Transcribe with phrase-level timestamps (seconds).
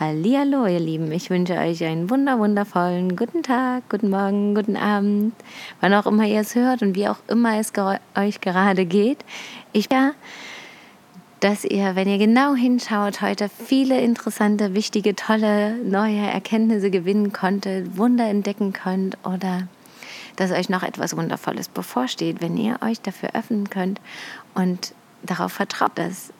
[0.00, 1.10] Hallihallo, ihr Lieben.
[1.10, 5.34] Ich wünsche euch einen wunder wundervollen guten Tag, guten Morgen, guten Abend,
[5.80, 7.72] wann auch immer ihr es hört und wie auch immer es
[8.14, 9.18] euch gerade geht.
[9.72, 10.12] Ich ja,
[11.40, 17.96] dass ihr, wenn ihr genau hinschaut, heute viele interessante, wichtige, tolle, neue Erkenntnisse gewinnen konntet,
[17.96, 19.66] Wunder entdecken könnt oder
[20.36, 24.00] dass euch noch etwas Wundervolles bevorsteht, wenn ihr euch dafür öffnen könnt
[24.54, 24.94] und
[25.24, 26.32] darauf vertraut, dass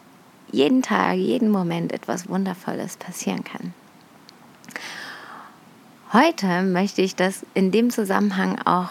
[0.51, 3.75] jeden Tag, jeden Moment etwas Wundervolles passieren kann.
[6.12, 8.90] Heute möchte ich das in dem Zusammenhang auch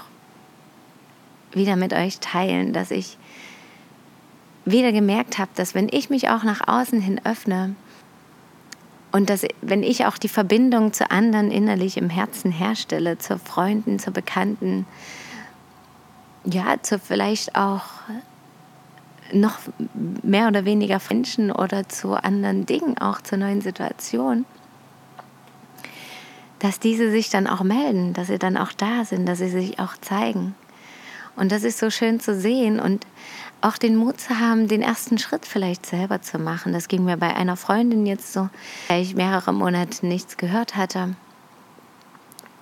[1.52, 3.17] wieder mit euch teilen, dass ich
[4.66, 7.75] wieder gemerkt habe, dass wenn ich mich auch nach außen hin öffne
[9.11, 13.97] und dass wenn ich auch die Verbindung zu anderen innerlich im Herzen herstelle, zu Freunden,
[13.97, 14.86] zu Bekannten,
[16.44, 17.86] ja, zu vielleicht auch
[19.33, 19.59] noch
[20.23, 24.45] mehr oder weniger Menschen oder zu anderen Dingen, auch zu neuen Situationen,
[26.59, 29.80] dass diese sich dann auch melden, dass sie dann auch da sind, dass sie sich
[29.80, 30.55] auch zeigen.
[31.36, 33.05] Und das ist so schön zu sehen und
[33.61, 36.73] auch den Mut zu haben, den ersten Schritt vielleicht selber zu machen.
[36.73, 38.50] Das ging mir bei einer Freundin jetzt so,
[38.88, 41.16] weil ich mehrere Monate nichts gehört hatte.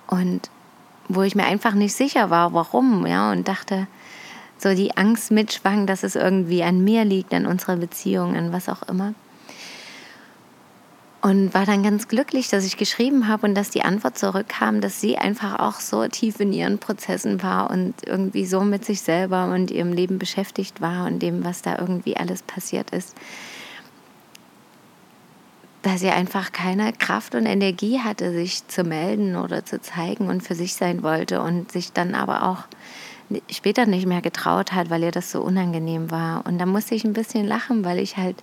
[0.06, 0.50] Und
[1.08, 3.86] wo ich mir einfach nicht sicher war, warum, ja, und dachte,
[4.58, 8.68] so die Angst mitschwang, dass es irgendwie an mir liegt, an unserer Beziehung, an was
[8.68, 9.14] auch immer.
[11.22, 15.00] Und war dann ganz glücklich, dass ich geschrieben habe und dass die Antwort zurückkam, dass
[15.00, 19.46] sie einfach auch so tief in ihren Prozessen war und irgendwie so mit sich selber
[19.46, 23.16] und ihrem Leben beschäftigt war und dem, was da irgendwie alles passiert ist,
[25.82, 30.42] dass sie einfach keine Kraft und Energie hatte, sich zu melden oder zu zeigen und
[30.42, 32.64] für sich sein wollte und sich dann aber auch
[33.50, 36.46] später nicht mehr getraut hat, weil ihr das so unangenehm war.
[36.46, 38.36] Und da musste ich ein bisschen lachen, weil ich halt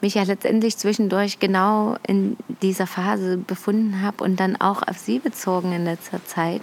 [0.00, 5.18] mich ja letztendlich zwischendurch genau in dieser Phase befunden habe und dann auch auf sie
[5.18, 6.62] bezogen in letzter Zeit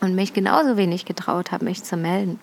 [0.00, 2.38] und mich genauso wenig getraut habe, mich zu melden.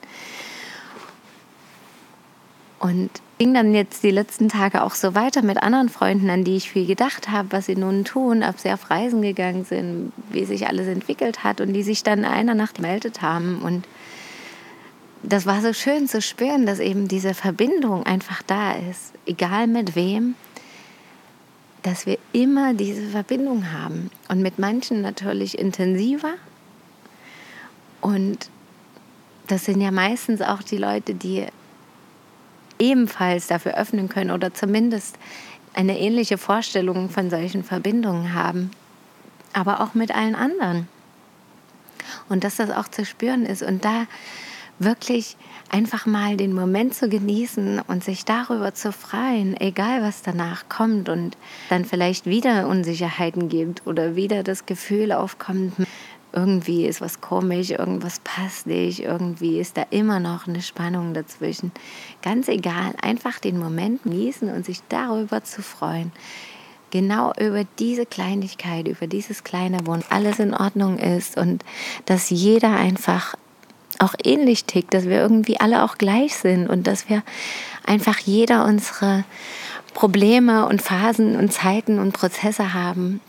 [2.80, 6.58] Und ging dann jetzt die letzten Tage auch so weiter mit anderen Freunden, an die
[6.58, 10.46] ich viel gedacht habe, was sie nun tun, ob sie auf Reisen gegangen sind, wie
[10.46, 13.86] sich alles entwickelt hat und die sich dann einer Nacht gemeldet haben und
[15.24, 19.96] das war so schön zu spüren, dass eben diese Verbindung einfach da ist, egal mit
[19.96, 20.36] wem,
[21.84, 26.34] dass wir immer diese Verbindung haben und mit manchen natürlich intensiver
[28.02, 28.50] und
[29.48, 31.46] das sind ja meistens auch die Leute, die
[32.80, 35.18] ebenfalls dafür öffnen können oder zumindest
[35.74, 38.72] eine ähnliche Vorstellung von solchen Verbindungen haben,
[39.54, 40.88] aber auch mit allen anderen.
[42.28, 43.62] Und dass das auch zu spüren ist.
[43.62, 44.08] Und da
[44.80, 45.38] wirklich
[45.70, 51.08] einfach mal den Moment zu genießen und sich darüber zu freuen, egal was danach kommt
[51.08, 51.38] und
[51.70, 55.74] dann vielleicht wieder Unsicherheiten gibt oder wieder das Gefühl aufkommt,
[56.34, 61.72] irgendwie ist was komisch, irgendwas passt nicht, irgendwie ist da immer noch eine Spannung dazwischen.
[62.22, 66.12] Ganz egal, einfach den Moment genießen und sich darüber zu freuen.
[66.90, 71.64] Genau über diese Kleinigkeit, über dieses kleine Wund, alles in Ordnung ist und
[72.06, 73.36] dass jeder einfach
[74.02, 77.24] auch ähnlich tickt, dass wir irgendwie alle auch gleich sind und dass wir
[77.86, 79.24] einfach jeder unsere
[79.94, 83.22] Probleme und Phasen und Zeiten und Prozesse haben,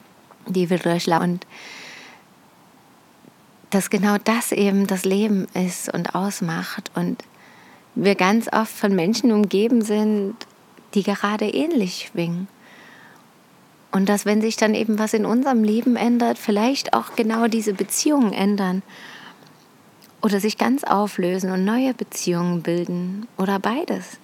[0.46, 1.32] die wir durchlaufen.
[1.32, 1.46] Und
[3.70, 7.22] dass genau das eben das Leben ist und ausmacht und
[7.94, 10.34] wir ganz oft von Menschen umgeben sind,
[10.94, 12.48] die gerade ähnlich schwingen.
[13.90, 17.75] Und dass wenn sich dann eben was in unserem Leben ändert, vielleicht auch genau diese
[17.75, 18.82] Beziehungen ändern
[20.22, 24.19] oder sich ganz auflösen und neue Beziehungen bilden oder beides.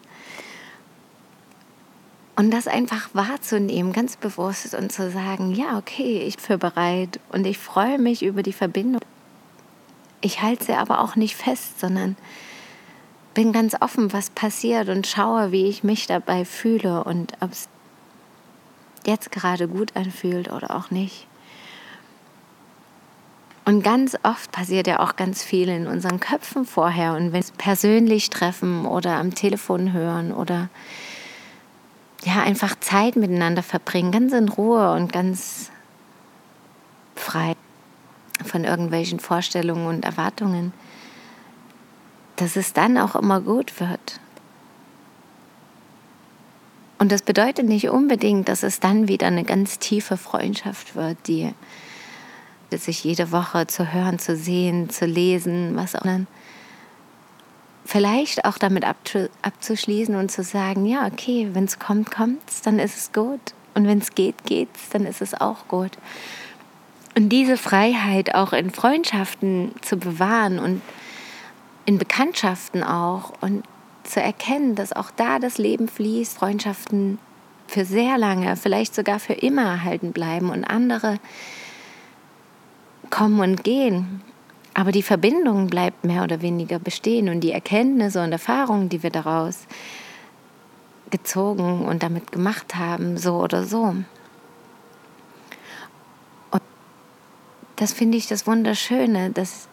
[2.36, 7.44] Und das einfach wahrzunehmen, ganz bewusst und zu sagen, ja, okay, ich bin bereit und
[7.46, 9.02] ich freue mich über die Verbindung.
[10.20, 12.16] Ich halte sie aber auch nicht fest, sondern
[13.34, 17.68] bin ganz offen, was passiert und schaue, wie ich mich dabei fühle und ob es
[19.06, 21.27] jetzt gerade gut anfühlt oder auch nicht.
[23.68, 27.12] Und ganz oft passiert ja auch ganz viel in unseren Köpfen vorher.
[27.12, 30.70] Und wenn wir es persönlich treffen oder am Telefon hören oder
[32.24, 35.70] ja, einfach Zeit miteinander verbringen, ganz in Ruhe und ganz
[37.14, 37.56] frei,
[38.42, 40.72] von irgendwelchen Vorstellungen und Erwartungen,
[42.36, 44.18] dass es dann auch immer gut wird.
[46.98, 51.52] Und das bedeutet nicht unbedingt, dass es dann wieder eine ganz tiefe Freundschaft wird, die
[52.72, 56.26] sich jede Woche zu hören, zu sehen, zu lesen, was auch immer.
[57.84, 58.84] Vielleicht auch damit
[59.42, 63.40] abzuschließen und zu sagen, ja, okay, wenn es kommt, kommt es, dann ist es gut.
[63.74, 65.92] Und wenn es geht, geht's, dann ist es auch gut.
[67.16, 70.82] Und diese Freiheit auch in Freundschaften zu bewahren und
[71.86, 73.64] in Bekanntschaften auch und
[74.04, 77.18] zu erkennen, dass auch da das Leben fließt, Freundschaften
[77.66, 81.18] für sehr lange, vielleicht sogar für immer erhalten bleiben und andere
[83.10, 84.22] kommen und gehen.
[84.74, 89.10] Aber die Verbindung bleibt mehr oder weniger bestehen und die Erkenntnisse und Erfahrungen, die wir
[89.10, 89.66] daraus
[91.10, 93.96] gezogen und damit gemacht haben, so oder so.
[96.50, 96.62] Und
[97.76, 99.68] das finde ich das Wunderschöne, dass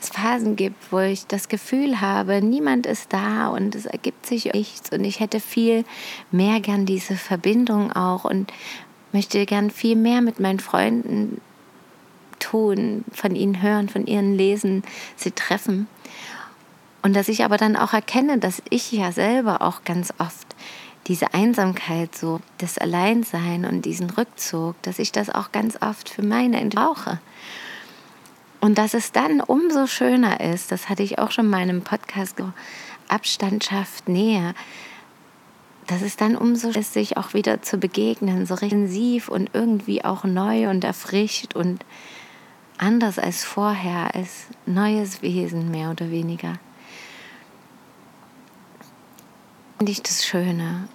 [0.00, 4.52] es Phasen gibt, wo ich das Gefühl habe, niemand ist da und es ergibt sich
[4.52, 5.84] nichts und ich hätte viel
[6.30, 8.52] mehr gern diese Verbindung auch und
[9.12, 11.40] möchte gern viel mehr mit meinen Freunden
[12.50, 14.82] tun, von ihnen hören, von ihnen lesen,
[15.16, 15.86] sie treffen.
[17.02, 20.56] Und dass ich aber dann auch erkenne, dass ich ja selber auch ganz oft
[21.06, 26.22] diese Einsamkeit, so das Alleinsein und diesen Rückzug, dass ich das auch ganz oft für
[26.22, 27.18] meine brauche.
[28.60, 32.36] Und dass es dann umso schöner ist, das hatte ich auch schon in meinem Podcast,
[33.08, 34.54] Abstand schafft Nähe,
[35.86, 40.24] dass es dann umso ist, sich auch wieder zu begegnen, so intensiv und irgendwie auch
[40.24, 41.84] neu und erfrischt und
[42.78, 46.54] anders als vorher, als neues Wesen mehr oder weniger.
[49.76, 50.88] Finde ich das Schöne.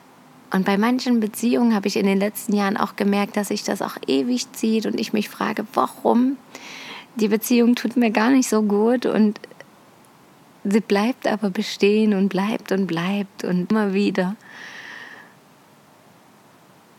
[0.52, 3.82] Und bei manchen Beziehungen habe ich in den letzten Jahren auch gemerkt, dass sich das
[3.82, 6.38] auch ewig zieht und ich mich frage, warum?
[7.16, 9.40] Die Beziehung tut mir gar nicht so gut und
[10.64, 14.36] sie bleibt aber bestehen und bleibt und bleibt und immer wieder.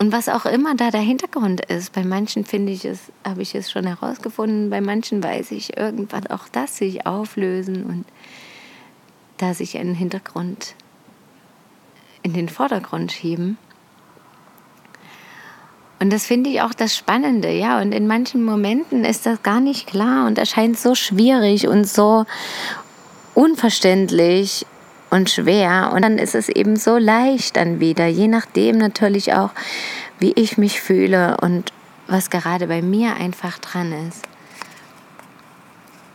[0.05, 3.55] Und was auch immer da der Hintergrund ist, bei manchen finde ich es, habe ich
[3.55, 8.05] es schon herausgefunden, bei manchen weiß ich irgendwann auch das sich auflösen und
[9.39, 10.75] da sich ein Hintergrund
[12.23, 13.57] in den Vordergrund schieben.
[16.01, 17.81] Und das finde ich auch das Spannende, ja.
[17.81, 22.27] Und in manchen Momenten ist das gar nicht klar und erscheint so schwierig und so
[23.33, 24.67] unverständlich
[25.11, 25.93] und schwer.
[25.95, 29.51] Und dann ist es eben so leicht dann wieder, je nachdem natürlich auch,
[30.19, 31.73] wie ich mich fühle und
[32.07, 34.23] was gerade bei mir einfach dran ist.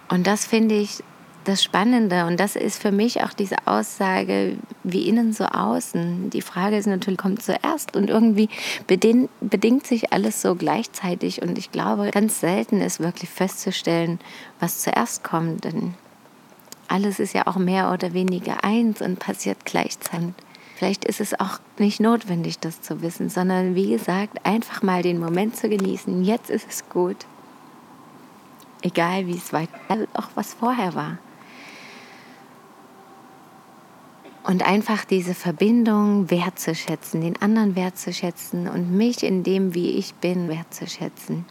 [0.09, 1.03] Und das finde ich
[1.45, 6.30] das Spannende und das ist für mich auch diese Aussage, wie innen so außen.
[6.30, 8.50] Die Frage ist natürlich, kommt zuerst und irgendwie
[8.88, 14.19] bedingt, bedingt sich alles so gleichzeitig und ich glaube, ganz selten ist wirklich festzustellen,
[14.59, 15.95] was zuerst kommt, denn
[16.89, 20.33] alles ist ja auch mehr oder weniger eins und passiert gleichzeitig.
[20.75, 25.19] Vielleicht ist es auch nicht notwendig, das zu wissen, sondern wie gesagt, einfach mal den
[25.19, 26.24] Moment zu genießen.
[26.24, 27.18] Jetzt ist es gut.
[28.81, 29.74] Egal wie es weiter,
[30.13, 31.18] auch was vorher war.
[34.44, 40.47] Und einfach diese Verbindung wertzuschätzen, den anderen wertzuschätzen und mich in dem, wie ich bin,
[40.47, 41.45] wertzuschätzen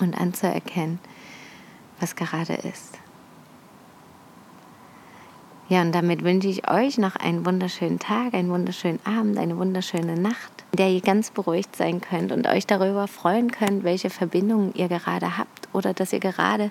[0.00, 0.98] und anzuerkennen,
[2.00, 2.98] was gerade ist.
[5.68, 10.14] Ja, und damit wünsche ich euch noch einen wunderschönen Tag, einen wunderschönen Abend, eine wunderschöne
[10.14, 14.72] Nacht, in der ihr ganz beruhigt sein könnt und euch darüber freuen könnt, welche Verbindungen
[14.74, 16.70] ihr gerade habt oder dass ihr gerade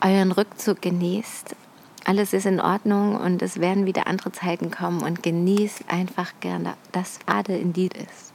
[0.00, 1.56] euren Rückzug genießt.
[2.04, 6.74] Alles ist in Ordnung und es werden wieder andere Zeiten kommen und genießt einfach gerne
[6.92, 8.32] das gerade in dir ist.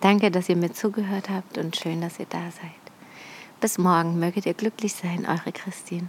[0.00, 2.70] Danke, dass ihr mir zugehört habt und schön, dass ihr da seid.
[3.60, 6.08] Bis morgen möget ihr glücklich sein, eure Christine.